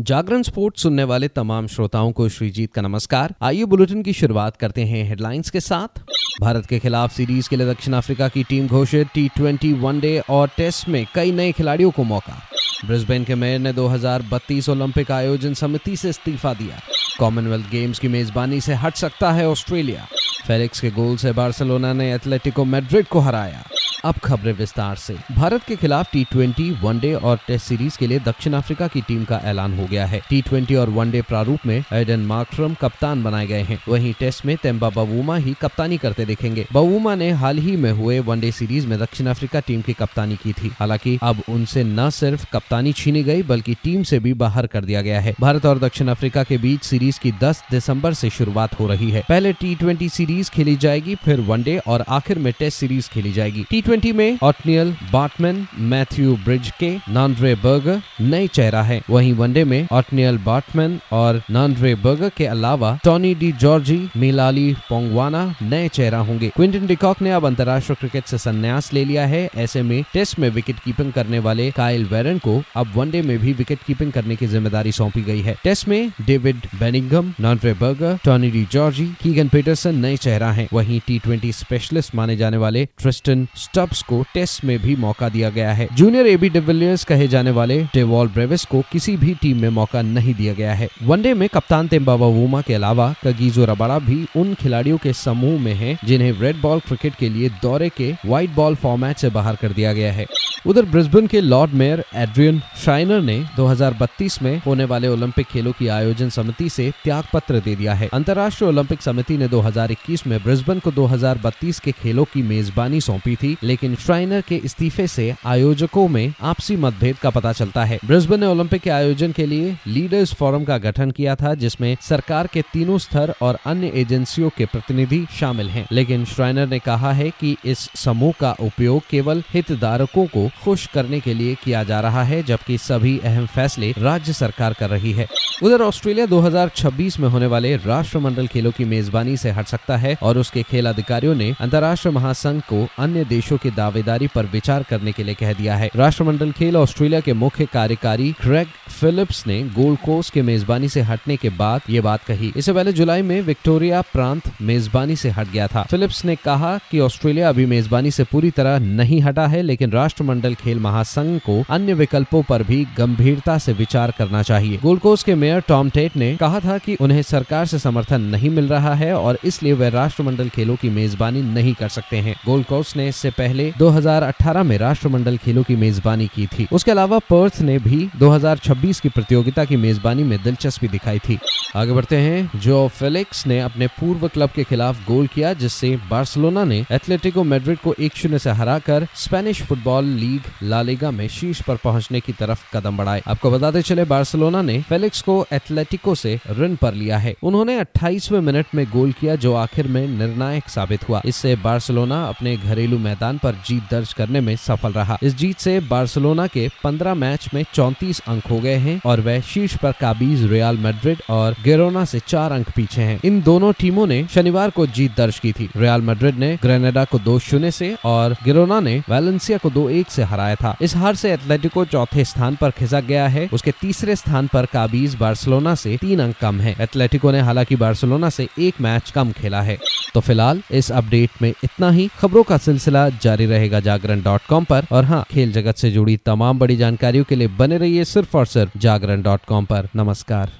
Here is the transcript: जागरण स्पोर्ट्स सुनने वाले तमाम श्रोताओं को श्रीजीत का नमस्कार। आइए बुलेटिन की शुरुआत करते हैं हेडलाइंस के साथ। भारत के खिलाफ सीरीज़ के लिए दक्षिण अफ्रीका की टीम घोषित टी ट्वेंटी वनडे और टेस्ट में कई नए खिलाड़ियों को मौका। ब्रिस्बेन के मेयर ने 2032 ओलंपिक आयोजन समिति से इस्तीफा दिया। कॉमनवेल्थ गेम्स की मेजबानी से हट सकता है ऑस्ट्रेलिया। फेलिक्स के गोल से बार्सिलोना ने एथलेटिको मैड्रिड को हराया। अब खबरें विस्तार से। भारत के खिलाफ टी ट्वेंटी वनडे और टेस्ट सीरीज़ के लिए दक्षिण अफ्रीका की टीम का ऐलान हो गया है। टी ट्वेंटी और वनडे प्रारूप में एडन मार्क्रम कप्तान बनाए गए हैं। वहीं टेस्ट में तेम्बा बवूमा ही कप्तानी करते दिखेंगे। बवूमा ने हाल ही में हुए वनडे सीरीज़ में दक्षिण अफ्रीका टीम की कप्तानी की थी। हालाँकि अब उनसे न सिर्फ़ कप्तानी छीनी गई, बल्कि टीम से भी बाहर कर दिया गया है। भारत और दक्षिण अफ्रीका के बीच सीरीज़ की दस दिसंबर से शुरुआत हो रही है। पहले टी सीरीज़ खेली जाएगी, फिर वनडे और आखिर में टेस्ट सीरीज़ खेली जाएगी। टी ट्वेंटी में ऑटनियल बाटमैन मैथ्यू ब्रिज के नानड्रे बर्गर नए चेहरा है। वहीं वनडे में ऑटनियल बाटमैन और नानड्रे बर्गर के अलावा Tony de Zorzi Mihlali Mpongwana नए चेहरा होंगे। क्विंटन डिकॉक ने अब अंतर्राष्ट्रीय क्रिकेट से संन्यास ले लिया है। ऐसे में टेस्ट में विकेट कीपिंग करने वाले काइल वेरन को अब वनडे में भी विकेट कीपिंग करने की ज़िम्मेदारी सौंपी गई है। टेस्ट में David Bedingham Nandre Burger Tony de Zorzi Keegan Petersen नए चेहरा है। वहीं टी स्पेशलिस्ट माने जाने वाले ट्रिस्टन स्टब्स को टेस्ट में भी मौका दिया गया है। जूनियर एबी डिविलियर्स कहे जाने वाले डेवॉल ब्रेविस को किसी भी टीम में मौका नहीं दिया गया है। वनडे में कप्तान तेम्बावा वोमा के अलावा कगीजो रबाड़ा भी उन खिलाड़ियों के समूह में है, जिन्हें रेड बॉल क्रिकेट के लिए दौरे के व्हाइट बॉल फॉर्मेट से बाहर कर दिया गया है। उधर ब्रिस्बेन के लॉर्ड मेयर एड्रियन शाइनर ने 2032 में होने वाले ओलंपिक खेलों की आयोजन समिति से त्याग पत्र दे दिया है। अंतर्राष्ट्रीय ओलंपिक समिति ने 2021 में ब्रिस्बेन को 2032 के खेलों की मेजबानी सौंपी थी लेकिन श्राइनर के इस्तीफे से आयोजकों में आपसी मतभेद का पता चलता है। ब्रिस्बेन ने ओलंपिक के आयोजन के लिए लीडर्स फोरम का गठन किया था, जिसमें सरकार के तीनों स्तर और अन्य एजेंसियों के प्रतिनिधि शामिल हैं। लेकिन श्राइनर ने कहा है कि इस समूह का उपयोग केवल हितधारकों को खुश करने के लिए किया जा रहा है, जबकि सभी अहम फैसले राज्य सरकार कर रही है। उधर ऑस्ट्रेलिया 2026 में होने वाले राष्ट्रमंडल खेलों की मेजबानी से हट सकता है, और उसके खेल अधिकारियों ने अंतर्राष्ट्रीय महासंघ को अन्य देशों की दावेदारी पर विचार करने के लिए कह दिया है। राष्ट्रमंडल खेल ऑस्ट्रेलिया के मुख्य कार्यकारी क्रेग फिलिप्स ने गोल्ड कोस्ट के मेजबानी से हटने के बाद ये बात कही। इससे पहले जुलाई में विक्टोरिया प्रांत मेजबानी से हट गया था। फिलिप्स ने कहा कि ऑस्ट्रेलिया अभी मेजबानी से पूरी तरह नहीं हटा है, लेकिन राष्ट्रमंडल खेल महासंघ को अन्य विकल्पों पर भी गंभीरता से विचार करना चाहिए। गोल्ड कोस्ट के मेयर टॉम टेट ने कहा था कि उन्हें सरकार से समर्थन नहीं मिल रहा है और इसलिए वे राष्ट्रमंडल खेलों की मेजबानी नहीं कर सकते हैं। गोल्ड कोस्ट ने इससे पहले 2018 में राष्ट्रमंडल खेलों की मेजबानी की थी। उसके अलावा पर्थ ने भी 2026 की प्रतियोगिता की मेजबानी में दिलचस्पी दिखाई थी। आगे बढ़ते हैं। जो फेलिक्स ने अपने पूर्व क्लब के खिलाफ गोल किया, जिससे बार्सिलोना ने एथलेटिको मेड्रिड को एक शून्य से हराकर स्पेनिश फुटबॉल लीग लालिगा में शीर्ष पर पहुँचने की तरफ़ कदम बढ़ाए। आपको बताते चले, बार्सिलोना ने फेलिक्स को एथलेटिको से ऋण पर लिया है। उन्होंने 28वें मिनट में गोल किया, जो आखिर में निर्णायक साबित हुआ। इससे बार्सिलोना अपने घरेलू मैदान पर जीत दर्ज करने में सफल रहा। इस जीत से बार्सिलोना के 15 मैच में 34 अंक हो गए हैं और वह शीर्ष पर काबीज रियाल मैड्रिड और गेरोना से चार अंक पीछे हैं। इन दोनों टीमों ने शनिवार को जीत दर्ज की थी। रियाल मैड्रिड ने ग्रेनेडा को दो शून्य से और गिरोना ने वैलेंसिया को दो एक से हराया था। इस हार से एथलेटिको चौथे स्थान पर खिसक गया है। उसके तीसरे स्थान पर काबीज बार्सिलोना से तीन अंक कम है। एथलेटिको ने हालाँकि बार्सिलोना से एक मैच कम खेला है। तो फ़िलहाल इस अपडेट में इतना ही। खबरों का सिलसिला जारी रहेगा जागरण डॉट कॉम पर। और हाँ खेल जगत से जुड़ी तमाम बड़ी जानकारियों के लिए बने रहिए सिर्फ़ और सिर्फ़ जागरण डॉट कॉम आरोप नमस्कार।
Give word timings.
जागरण 0.00 0.42
स्पोर्ट्स 0.42 0.82
सुनने 0.82 1.04
वाले 1.04 1.28
तमाम 1.28 1.66
श्रोताओं 1.66 2.12
को 2.12 2.28
श्रीजीत 2.28 2.74
का 2.74 2.82
नमस्कार। 2.82 3.34
आइए 3.42 3.64
बुलेटिन 3.64 4.02
की 4.02 4.12
शुरुआत 4.12 4.56
करते 4.56 4.84
हैं 4.84 5.08
हेडलाइंस 5.08 5.50
के 5.50 5.60
साथ। 5.60 6.00
भारत 6.40 6.66
के 6.66 6.78
खिलाफ 6.78 7.12
सीरीज़ 7.12 7.48
के 7.48 7.56
लिए 7.56 7.66
दक्षिण 7.66 7.94
अफ्रीका 7.94 8.28
की 8.28 8.44
टीम 8.44 8.66
घोषित 8.66 9.08
टी 9.14 9.28
ट्वेंटी 9.28 9.72
वनडे 9.72 10.22
और 10.30 10.50
टेस्ट 10.56 10.88
में 10.88 11.06
कई 11.14 11.32
नए 11.32 11.52
खिलाड़ियों 11.52 11.90
को 11.90 12.04
मौका। 12.04 12.42
ब्रिस्बेन 12.86 13.24
के 13.24 13.34
मेयर 13.34 13.58
ने 13.58 13.72
2032 13.72 14.68
ओलंपिक 14.68 15.10
आयोजन 15.10 15.54
समिति 15.54 15.96
से 15.96 16.08
इस्तीफा 16.08 16.54
दिया। 16.54 16.80
कॉमनवेल्थ 17.18 17.70
गेम्स 17.70 17.98
की 17.98 18.08
मेजबानी 18.08 18.60
से 18.60 18.74
हट 18.74 18.94
सकता 18.94 19.32
है 19.32 19.48
ऑस्ट्रेलिया। 19.48 20.06
फेलिक्स 20.48 20.80
के 20.80 20.90
गोल 20.90 21.16
से 21.16 21.32
बार्सिलोना 21.32 21.92
ने 21.92 22.14
एथलेटिको 22.14 22.64
मैड्रिड 22.64 23.06
को 23.06 23.18
हराया। 23.18 23.64
अब 24.04 24.14
खबरें 24.14 24.52
विस्तार 24.52 24.96
से। 24.96 25.16
भारत 25.32 25.62
के 25.64 25.76
खिलाफ 25.76 26.10
टी 26.12 26.24
ट्वेंटी 26.24 26.70
वनडे 26.82 27.12
और 27.14 27.38
टेस्ट 27.46 27.66
सीरीज़ 27.66 27.96
के 27.98 28.06
लिए 28.06 28.18
दक्षिण 28.18 28.52
अफ्रीका 28.52 28.86
की 28.86 29.00
टीम 29.00 29.24
का 29.24 29.40
ऐलान 29.44 29.78
हो 29.78 29.86
गया 29.86 30.06
है। 30.06 30.20
टी 30.30 30.40
ट्वेंटी 30.42 30.74
और 30.74 30.90
वनडे 30.90 31.22
प्रारूप 31.22 31.66
में 31.66 31.84
एडन 31.92 32.20
मार्क्रम 32.20 32.74
कप्तान 32.74 33.22
बनाए 33.24 33.46
गए 33.46 33.62
हैं। 33.62 33.78
वहीं 33.88 34.12
टेस्ट 34.20 34.44
में 34.46 34.56
तेम्बा 34.56 34.90
बवूमा 34.90 35.36
ही 35.36 35.54
कप्तानी 35.62 35.98
करते 35.98 36.24
दिखेंगे। 36.24 36.66
बवूमा 36.72 37.14
ने 37.14 37.30
हाल 37.32 37.58
ही 37.58 37.76
में 37.76 37.90
हुए 37.92 38.18
वनडे 38.18 38.52
सीरीज़ 38.52 38.86
में 38.86 38.98
दक्षिण 38.98 39.26
अफ्रीका 39.26 39.60
टीम 39.60 39.80
की 39.80 39.92
कप्तानी 39.92 40.36
की 40.36 40.52
थी। 40.52 40.72
हालाँकि 40.78 41.18
अब 41.22 41.42
उनसे 41.48 41.84
न 41.84 42.10
सिर्फ़ 42.10 42.46
कप्तानी 42.52 42.92
छीनी 42.92 43.22
गई, 43.22 43.42
बल्कि 43.42 43.74
टीम 43.74 44.02
से 44.02 44.18
भी 44.18 44.34
बाहर 44.34 44.66
कर 44.66 44.84
दिया 44.84 45.02
गया 45.02 45.20
है। 45.20 45.34
भारत 45.40 45.66
और 45.66 45.78
दक्षिण 45.78 46.08
अफ्रीका 46.08 46.42
के 46.42 46.58
बीच 46.58 46.82
सीरीज़ 46.82 47.20
की 47.20 47.32
दस 47.32 47.62
दिसंबर 47.70 48.14
से 48.14 48.30
शुरुआत 48.30 48.78
हो 48.80 48.86
रही 48.86 49.10
है। 49.10 49.24
पहले 49.28 49.52
टी 49.52 50.08
सीरीज़ 50.08 50.50
खेली 50.50 50.76
जाएगी, 50.76 51.14
फिर 51.14 51.40
वनडे 51.40 51.78
और 51.86 52.04
आखिर 52.08 52.38
में 52.38 52.52
टेस्ट 52.58 52.78
सीरीज़ 52.78 53.08
खेली 53.10 53.32
जाएगी। 53.32 53.64
टी 53.70 53.82
ट्वेंटी 53.94 54.12
में 54.12 54.38
ऑटनियल 54.42 54.90
बाटमैन 55.12 55.66
मैथ्यू 55.90 56.34
ब्रिज 56.44 56.70
के 56.78 56.88
नानड्रे 57.12 57.54
बर्गर 57.54 58.00
नए 58.20 58.46
चेहरा 58.48 58.80
है। 58.82 59.00
वहीं 59.10 59.32
वनडे 59.32 59.62
में 59.64 59.86
ऑटनियल 59.92 60.38
बाटमैन 60.46 60.98
और 61.12 61.40
नानड्रे 61.50 61.94
बर्गर 61.96 62.30
के 62.36 62.46
अलावा 62.46 62.90
Tony 63.04 63.34
de 63.34 63.50
Zorzi 63.60 63.98
Mihlali 64.16 64.72
Mpongwana 64.88 65.42
नए 65.62 65.88
चेहरा 65.88 66.18
होंगे। 66.20 66.48
क्विंटन 66.56 66.86
डिकॉक 66.86 67.22
ने 67.22 67.30
अब 67.32 67.46
अंतर्राष्ट्रीय 67.46 67.96
क्रिकेट 68.00 68.24
से 68.24 68.38
संन्यास 68.38 68.92
ले 68.92 69.04
लिया 69.04 69.26
है। 69.26 69.48
ऐसे 69.56 69.82
में 69.82 70.02
टेस्ट 70.12 70.38
में 70.38 70.48
विकेट 70.50 70.78
कीपिंग 70.84 71.12
करने 71.12 71.38
वाले 71.46 71.70
काइल 71.70 72.04
वेरन 72.06 72.38
को 72.38 72.60
अब 72.76 72.92
वनडे 72.96 73.22
में 73.22 73.38
भी 73.38 73.52
विकेट 73.52 73.82
कीपिंग 73.86 74.12
करने 74.12 74.36
की 74.36 74.46
ज़िम्मेदारी 74.46 74.92
सौंपी 74.92 75.22
गई 75.22 75.42
है। 75.42 75.56
टेस्ट 75.64 75.88
में 75.88 76.10
David 76.26 76.66
Bedingham 76.80 77.32
Nandre 77.40 77.74
Burger 77.82 78.18
Tony 78.24 78.50
de 78.50 78.66
Zorzi 78.72 79.06
Keegan 79.22 79.48
Petersen 79.48 80.00
नए 80.00 80.16
चेहरा 80.18 80.50
है। 80.52 80.68
वहीं 80.72 81.00
टी 81.08 81.52
स्पेशलिस्ट 81.54 82.14
माने 82.14 82.36
जाने 82.36 82.56
वाले 82.56 82.84
ट्रिस्टन 82.98 83.46
स्टब्स 83.84 84.02
को 84.02 84.24
टेस्ट 84.34 84.64
में 84.64 84.78
भी 84.78 84.96
मौका 84.96 85.28
दिया 85.28 85.50
गया 85.50 85.72
है। 85.72 85.88
जूनियर 85.92 86.26
एबी 86.26 86.48
डिविलियर्स 86.48 87.04
कहे 87.04 87.28
जाने 87.28 87.50
वाले 87.50 87.82
डेवॉल 87.94 88.28
ब्रेविस 88.28 88.64
को 88.64 88.82
किसी 88.92 89.16
भी 89.16 89.34
टीम 89.34 89.60
में 89.60 89.68
मौका 89.68 90.02
नहीं 90.02 90.34
दिया 90.34 90.54
गया 90.54 90.74
है। 90.74 90.88
वनडे 91.02 91.34
में 91.34 91.48
कप्तान 91.48 91.88
तेम्बावा 91.88 92.26
वोमा 92.26 92.60
के 92.60 92.74
अलावा 92.74 93.14
कगीजो 93.24 93.64
रबाड़ा 93.64 93.98
भी 93.98 94.26
उन 94.36 94.54
खिलाड़ियों 94.54 94.98
के 94.98 95.12
समूह 95.12 95.60
में 95.60 95.74
है, 95.74 95.98
जिन्हें 96.04 96.32
रेड 96.32 96.60
बॉल 96.60 96.80
क्रिकेट 96.80 97.14
के 97.14 97.28
लिए 97.28 97.48
दौरे 97.48 97.88
के 97.88 98.12
व्हाइट 98.26 98.50
बॉल 98.50 98.74
फॉर्मेट 98.74 99.16
से 99.16 99.30
बाहर 99.30 99.56
कर 99.56 99.72
दिया 99.72 99.92
गया 99.92 100.12
है। 100.12 100.26
उधर 100.66 100.82
ब्रिस्बेन 100.82 101.26
के 101.26 101.40
लॉर्ड 101.40 101.72
मेयर 101.72 102.04
एड्रियन 102.14 102.60
शाइनर 102.84 103.20
ने 103.20 103.44
2032 103.56 104.42
में 104.42 104.62
होने 104.66 104.84
वाले 104.84 105.08
ओलंपिक 105.08 105.46
खेलों 105.46 105.72
की 105.72 105.88
आयोजन 105.88 106.28
समिति 106.28 106.68
से 106.68 106.92
त्याग 107.04 107.24
पत्र 107.32 107.60
दे 107.60 107.76
दिया 107.76 107.94
है। 107.94 108.08
अंतर्राष्ट्रीय 108.12 108.68
ओलंपिक 108.68 109.02
समिति 109.02 109.36
ने 109.38 109.48
2021 109.48 110.26
में 110.26 110.42
ब्रिस्बेन 110.42 110.78
को 110.78 110.90
2032 110.90 111.78
के 111.78 111.92
खेलों 111.92 112.24
की 112.24 112.42
मेजबानी 112.42 113.00
सौंपी 113.00 113.36
थी 113.36 113.56
लेकिन 113.74 113.94
श्राइनर 113.94 114.40
के 114.40 114.56
इस्तीफे 114.56 115.06
से 115.06 115.34
आयोजकों 115.46 116.08
में 116.08 116.34
आपसी 116.40 116.76
मतभेद 116.76 117.16
का 117.16 117.30
पता 117.30 117.52
चलता 117.52 117.84
है। 117.84 117.98
ब्रिस्बेन 118.04 118.40
ने 118.40 118.46
ओलंपिक 118.46 118.82
के 118.82 118.90
आयोजन 118.90 119.32
के 119.32 119.46
लिए 119.46 119.76
लीडर्स 119.86 120.34
फोरम 120.34 120.64
का 120.64 120.78
गठन 120.78 121.10
किया 121.10 121.34
था, 121.34 121.54
जिसमें 121.54 121.96
सरकार 122.00 122.46
के 122.46 122.62
तीनों 122.62 122.98
स्तर 122.98 123.34
और 123.40 123.58
अन्य 123.66 123.92
एजेंसियों 123.94 124.50
के 124.58 124.66
प्रतिनिधि 124.66 125.26
शामिल 125.40 125.68
हैं। 125.68 125.86
लेकिन 125.92 126.24
श्राइनर 126.24 126.66
ने 126.66 126.78
कहा 126.78 127.12
है 127.12 127.30
कि 127.30 127.56
इस 127.64 127.78
समूह 127.78 128.32
का 128.40 128.56
उपयोग 128.60 129.02
केवल 129.10 129.42
हितधारकों 129.54 130.26
को 130.26 130.50
खुश 130.64 130.86
करने 130.86 131.20
के 131.20 131.34
लिए 131.34 131.54
किया 131.54 131.84
जा 131.84 132.00
रहा 132.00 132.22
है, 132.22 132.42
जबकि 132.42 132.78
सभी 132.78 133.18
अहम 133.18 133.46
फैसले 133.46 133.94
राज्य 133.98 134.32
सरकार 134.32 134.72
कर 134.72 134.90
रही 134.90 135.12
है। 135.12 135.26
उधर 135.62 135.82
ऑस्ट्रेलिया 135.82 136.26
2026 136.26 137.20
में 137.20 137.28
होने 137.28 137.46
वाले 137.46 137.76
राष्ट्रमंडल 137.76 138.46
खेलों 138.46 138.70
की 138.70 138.84
मेजबानी 138.84 139.36
से 139.36 139.50
हट 139.50 139.66
सकता 139.66 139.96
है, 139.96 140.16
और 140.22 140.38
उसके 140.38 140.62
खेल 140.62 140.88
अधिकारियों 140.88 141.34
ने 141.34 141.54
अंतर्राष्ट्रीय 141.60 142.14
महासंघ 142.14 142.60
को 142.60 142.88
अन्य 142.98 143.24
देशों 143.24 143.58
की 143.64 143.70
दावेदारी 143.72 144.26
पर 144.26 144.46
विचार 144.46 144.82
करने 144.82 145.12
के 145.12 145.24
लिए 145.24 145.34
कह 145.34 145.52
दिया 145.52 145.76
है। 145.76 145.90
राष्ट्रमंडल 145.96 146.52
खेल 146.52 146.76
ऑस्ट्रेलिया 146.76 147.20
के 147.20 147.32
मुख्य 147.34 147.66
कार्यकारी 147.72 148.30
क्रेग 148.40 148.66
फिलिप्स 148.90 149.46
ने 149.46 149.62
गोल्ड 149.74 149.98
कोस्ट 149.98 150.32
के 150.32 150.42
मेजबानी 150.42 150.88
से 150.88 151.00
हटने 151.02 151.36
के 151.36 151.48
बाद 151.50 151.90
ये 151.90 152.00
बात 152.00 152.24
कही। 152.24 152.52
इससे 152.56 152.72
पहले 152.72 152.92
जुलाई 152.92 153.22
में 153.22 153.40
विक्टोरिया 153.42 154.00
प्रांत 154.12 154.50
मेजबानी 154.62 155.16
से 155.16 155.30
हट 155.30 155.50
गया 155.50 155.66
था। 155.66 155.82
फिलिप्स 155.82 156.24
ने 156.24 156.36
कहा 156.36 156.76
कि 156.90 157.00
ऑस्ट्रेलिया 157.00 157.48
अभी 157.48 157.66
मेजबानी 157.66 158.10
से 158.10 158.24
पूरी 158.24 158.50
तरह 158.50 158.78
नहीं 158.78 159.20
हटा 159.20 159.46
है, 159.46 159.62
लेकिन 159.62 159.90
राष्ट्रमंडल 159.92 160.54
खेल 160.54 160.78
महासंघ 160.80 161.38
को 161.40 161.62
अन्य 161.70 161.94
विकल्पों 161.94 162.42
पर 162.42 162.62
भी 162.62 162.84
गंभीरता 162.98 163.56
से 163.58 163.72
विचार 163.72 164.12
करना 164.18 164.42
चाहिए। 164.42 164.78
गोल्ड 164.78 165.00
कोस्ट 165.00 165.26
के 165.26 165.34
मेयर 165.34 165.60
टॉम 165.68 165.90
टेट 165.90 166.16
ने 166.16 166.34
कहा 166.36 166.60
था 166.60 166.78
कि 166.78 166.96
उन्हें 167.00 167.22
सरकार 167.22 167.66
से 167.66 167.78
समर्थन 167.78 168.20
नहीं 168.30 168.50
मिल 168.50 168.68
रहा 168.68 168.94
है 168.94 169.12
और 169.14 169.38
इसलिए 169.44 169.72
वे 169.72 169.90
राष्ट्रमंडल 169.90 170.48
खेलों 170.48 170.76
की 170.76 170.90
मेजबानी 170.90 171.42
नहीं 171.44 171.74
कर 171.74 171.88
सकते 171.88 172.16
हैं। 172.18 172.36
गोल्ड 172.46 172.66
कोस्ट 172.66 172.96
ने 172.96 173.08
इससे 173.08 173.30
पहले 173.44 173.72
2018 173.78 174.62
में 174.62 174.78
राष्ट्रमंडल 174.78 175.36
खेलों 175.36 175.62
की 175.62 175.76
मेजबानी 175.76 176.26
की 176.26 176.46
थी। 176.46 176.68
उसके 176.72 176.90
अलावा 176.90 177.18
पर्थ 177.18 177.60
ने 177.60 177.78
भी 177.78 178.08
2026 178.18 179.00
की 179.00 179.08
प्रतियोगिता 179.08 179.64
की 179.64 179.76
मेजबानी 179.76 180.22
में 180.22 180.42
दिलचस्पी 180.42 180.88
दिखाई 180.88 181.18
थी। 181.18 181.38
आगे 181.76 181.92
बढ़ते 181.92 182.16
हैं। 182.16 182.50
जो 182.56 182.88
फेलिक्स 182.88 183.46
ने 183.46 183.60
अपने 183.60 183.86
पूर्व 183.86 184.28
क्लब 184.28 184.50
के 184.50 184.64
खिलाफ 184.64 185.06
गोल 185.06 185.26
किया, 185.26 185.52
जिससे 185.52 185.96
बार्सिलोना 186.10 186.64
ने 186.64 186.84
एथलेटिको 186.92 187.44
मेड्रिड 187.44 187.78
को 187.78 187.94
एक 188.00 188.16
शून्य 188.16 188.38
से 188.38 188.50
हराकर 188.50 189.06
स्पेनिश 189.16 189.62
फुटबॉल 189.62 190.04
लीग 190.04 190.40
लालिगा 190.62 191.10
में 191.10 191.28
शीर्ष 191.28 191.62
पर 191.62 191.76
पहुँचने 191.76 192.20
की 192.20 192.32
तरफ़ 192.32 192.76
कदम 192.76 192.96
बढ़ाए। 192.96 193.22
आपको 193.26 193.50
बताते 193.50 193.82
चले, 193.82 194.04
बार्सिलोना 194.04 194.62
ने 194.62 194.82
फेलिक्स 194.82 195.22
को 195.22 195.46
एथलेटिको 195.52 196.14
से 196.14 196.40
ऋण 196.50 196.76
पर 196.76 196.94
लिया 196.94 197.18
है। 197.18 197.34
उन्होंने 197.42 197.78
28वें 197.78 198.40
मिनट 198.40 198.66
में 198.74 198.86
गोल 198.90 199.12
किया, 199.12 199.36
जो 199.36 199.54
आखिर 199.54 199.88
में 199.88 200.08
निर्णायक 200.08 200.68
साबित 200.68 201.08
हुआ। 201.08 201.22
इससे 201.24 201.56
बार्सिलोना 201.56 202.24
अपने 202.24 202.56
घरेलू 202.56 202.98
मैदान 203.34 203.52
पर 203.52 203.62
जीत 203.66 203.82
दर्ज 203.90 204.12
करने 204.12 204.40
में 204.40 204.56
सफल 204.56 204.92
रहा। 204.92 205.18
इस 205.22 205.34
जीत 205.36 205.58
से 205.58 205.80
बार्सिलोना 205.80 206.46
के 206.46 206.68
15 206.84 207.14
मैच 207.14 207.48
में 207.54 207.64
34 207.74 208.20
अंक 208.28 208.46
हो 208.46 208.58
गए 208.58 208.76
हैं 208.76 209.00
और 209.06 209.20
वह 209.20 209.40
शीर्ष 209.40 209.76
पर 209.76 209.92
काबीज 209.92 210.44
रियाल 210.52 210.78
मैड्रिड 210.78 211.22
और 211.30 211.56
गेरोना 211.64 212.04
से 212.04 212.20
चार 212.26 212.52
अंक 212.52 212.70
पीछे 212.76 213.02
हैं। 213.02 213.20
इन 213.24 213.40
दोनों 213.42 213.72
टीमों 213.72 214.06
ने 214.06 214.26
शनिवार 214.34 214.70
को 214.70 214.86
जीत 214.86 215.16
दर्ज 215.16 215.38
की 215.38 215.52
थी। 215.52 215.68
रियाल 215.76 216.02
मैड्रिड 216.02 216.38
ने 216.38 216.56
ग्रेनेडा 216.62 217.04
को 217.04 217.18
दो 217.18 217.38
शून्य 217.38 217.70
से 217.70 217.96
और 218.04 218.36
गिरोना 218.44 218.80
ने 218.80 219.02
वैलेंसिया 219.10 219.58
को 219.58 219.70
दो 219.70 219.88
एक 219.88 220.10
से 220.10 220.22
हराया 220.22 220.54
था। 220.54 220.76
इस 220.82 220.96
हार 220.96 221.14
से 221.14 221.32
एथलेटिको 221.32 221.84
चौथे 221.84 222.24
स्थान 222.24 222.56
पर 222.56 222.70
खिसक 222.70 223.04
गया 223.04 223.26
है। 223.28 223.48
उसके 223.52 223.72
तीसरे 223.80 224.16
स्थान 224.16 224.46
पर 224.46 224.66
काबीज 224.66 225.14
बार्सिलोना 225.14 225.74
से 225.74 225.96
तीन 226.00 226.20
अंक 226.20 226.36
कम 226.40 226.60
है। 226.60 226.76
एथलेटिको 226.80 227.32
ने 227.32 227.40
हालाँकि 227.40 227.76
बार्सिलोना 227.76 228.30
से 228.30 228.48
एक 228.58 228.80
मैच 228.80 229.10
कम 229.10 229.32
खेला 229.32 229.62
है। 229.62 229.78
तो 230.14 230.20
फ़िलहाल 230.20 230.62
इस 230.70 230.90
अपडेट 230.92 231.30
में 231.42 231.52
इतना 231.64 231.90
ही। 231.90 232.08
खबरों 232.18 232.42
का 232.42 232.56
सिलसिला 232.58 233.08
जारी 233.24 233.46
रहेगा 233.46 233.80
जागरण 233.80 234.22
डॉट 234.22 234.46
कॉम 234.48 234.64
पर। 234.64 234.86
और 234.92 235.04
हाँ 235.04 235.24
खेल 235.30 235.52
जगत 235.52 235.76
से 235.76 235.90
जुड़ी 235.90 236.16
तमाम 236.26 236.58
बड़ी 236.58 236.76
जानकारियों 236.76 237.24
के 237.24 237.34
लिए 237.34 237.48
बने 237.58 237.78
रहिए 237.78 238.04
सिर्फ़ 238.04 238.36
और 238.36 238.46
सिर्फ़ 238.46 238.78
जागरण 238.78 239.22
डॉट 239.22 239.44
कॉम 239.48 239.66
आरोप 239.72 239.96
नमस्कार। 239.96 240.50